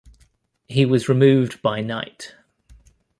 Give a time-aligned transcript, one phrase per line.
[0.67, 2.33] He was removed by night.